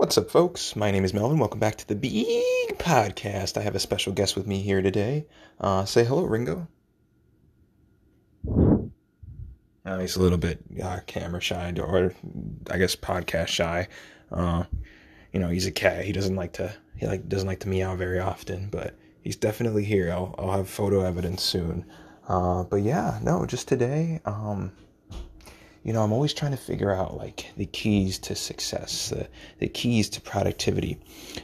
[0.00, 0.74] What's up, folks?
[0.76, 1.38] My name is Melvin.
[1.38, 3.58] Welcome back to the Big Podcast.
[3.58, 5.26] I have a special guest with me here today.
[5.60, 6.66] Uh, say hello, Ringo.
[8.48, 12.14] Uh, he's a little bit uh, camera shy, or
[12.70, 13.88] I guess podcast shy.
[14.32, 14.64] Uh,
[15.34, 16.06] you know, he's a cat.
[16.06, 19.84] He doesn't like to he like doesn't like to meow very often, but he's definitely
[19.84, 20.10] here.
[20.10, 21.84] I'll I'll have photo evidence soon.
[22.26, 24.22] Uh, but yeah, no, just today.
[24.24, 24.72] Um,
[25.82, 29.68] you know, I'm always trying to figure out like the keys to success, the, the
[29.68, 30.98] keys to productivity.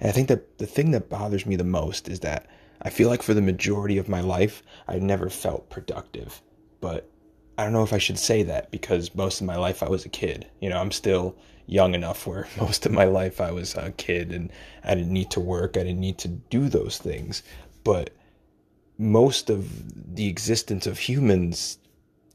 [0.00, 2.46] And I think that the thing that bothers me the most is that
[2.80, 6.40] I feel like for the majority of my life, I've never felt productive.
[6.80, 7.10] But
[7.58, 10.06] I don't know if I should say that because most of my life I was
[10.06, 10.46] a kid.
[10.60, 14.32] You know, I'm still young enough where most of my life I was a kid
[14.32, 14.50] and
[14.82, 17.42] I didn't need to work, I didn't need to do those things.
[17.84, 18.10] But
[18.98, 21.78] most of the existence of humans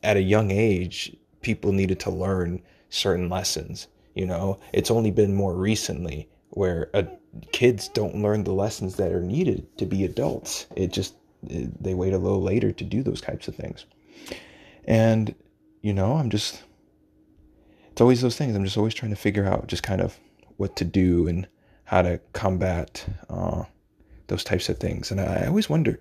[0.03, 1.15] at a young age
[1.47, 3.87] people needed to learn certain lessons.
[4.15, 7.03] You know, it's only been more recently where uh,
[7.53, 10.67] kids don't learn the lessons that are needed to be adults.
[10.75, 11.15] It just
[11.47, 13.85] it, they wait a little later to do those types of things.
[14.83, 15.33] And
[15.81, 16.63] you know, I'm just
[17.91, 18.53] it's always those things.
[18.53, 20.19] I'm just always trying to figure out just kind of
[20.57, 21.47] what to do and
[21.85, 23.63] how to combat uh,
[24.27, 25.11] those types of things.
[25.11, 25.97] And I, I always wonder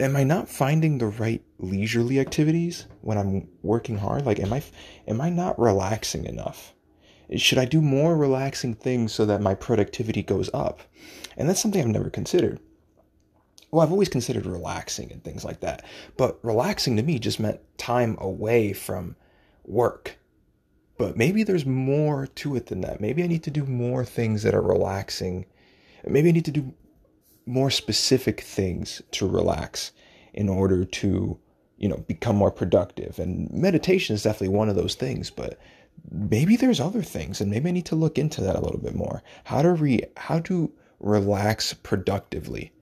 [0.00, 4.26] am I not finding the right leisurely activities when I'm working hard?
[4.26, 4.62] Like, am I,
[5.06, 6.74] am I not relaxing enough?
[7.36, 10.80] Should I do more relaxing things so that my productivity goes up?
[11.36, 12.60] And that's something I've never considered.
[13.70, 15.84] Well, I've always considered relaxing and things like that,
[16.16, 19.14] but relaxing to me just meant time away from
[19.64, 20.16] work.
[20.96, 23.00] But maybe there's more to it than that.
[23.00, 25.44] Maybe I need to do more things that are relaxing.
[26.04, 26.74] Maybe I need to do
[27.48, 29.92] more specific things to relax
[30.34, 31.38] in order to
[31.78, 33.18] you know become more productive.
[33.18, 35.58] And meditation is definitely one of those things but
[36.10, 38.94] maybe there's other things and maybe i need to look into that a little bit
[38.94, 39.22] more.
[39.44, 42.72] How to re how to relax productively.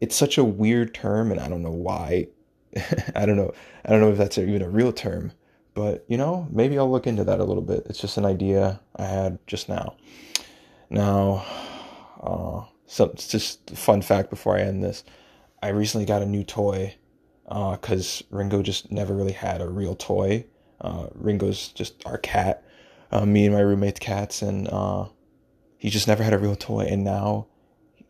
[0.00, 2.28] It's such a weird term and i don't know why.
[3.14, 3.52] I don't know
[3.84, 5.32] i don't know if that's even a real term
[5.74, 7.86] but you know maybe i'll look into that a little bit.
[7.88, 9.96] It's just an idea i had just now.
[10.90, 11.44] Now
[12.22, 15.04] uh so it's just a fun fact before I end this.
[15.62, 16.96] I recently got a new toy
[17.44, 20.46] because uh, Ringo just never really had a real toy.
[20.80, 22.64] Uh, Ringo's just our cat,
[23.10, 25.06] uh, me and my roommate's cats, and uh,
[25.78, 26.82] he just never had a real toy.
[26.82, 27.46] And now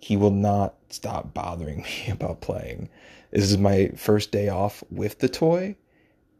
[0.00, 2.88] he will not stop bothering me about playing.
[3.30, 5.76] This is my first day off with the toy,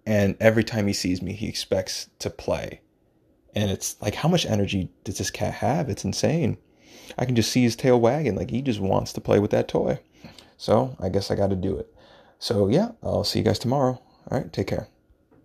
[0.07, 2.81] and every time he sees me, he expects to play.
[3.55, 5.89] And it's like, how much energy does this cat have?
[5.89, 6.59] It's insane.
[7.19, 9.69] I can just see his tail wagging like he just wants to play with that
[9.69, 9.99] toy.
[10.57, 11.93] So I guess I got to do it.
[12.39, 14.01] So yeah, I'll see you guys tomorrow.
[14.31, 14.89] All right, take care.